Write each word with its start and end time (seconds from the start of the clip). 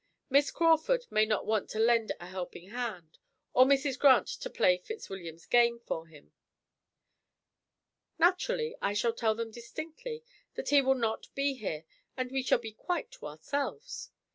Miss 0.31 0.49
Crawford 0.49 1.05
may 1.11 1.27
not 1.27 1.45
want 1.45 1.69
to 1.69 1.79
lend 1.79 2.11
a 2.19 2.25
helping 2.25 2.69
hand, 2.69 3.19
or 3.53 3.65
Mrs. 3.65 3.99
Grant 3.99 4.25
to 4.29 4.49
play 4.49 4.79
Fitzwilliam's 4.79 5.45
game 5.45 5.77
for 5.77 6.07
him." 6.07 6.33
"Naturally, 8.17 8.75
I 8.81 8.93
shall 8.93 9.13
tell 9.13 9.35
them 9.35 9.51
distinctly 9.51 10.23
that 10.55 10.69
he 10.69 10.81
will 10.81 10.95
not 10.95 11.27
be 11.35 11.53
here 11.53 11.83
and 12.17 12.31
we 12.31 12.41
shall 12.41 12.57
be 12.57 12.71
quite 12.71 13.11
to 13.11 13.27
ourselves. 13.27 14.09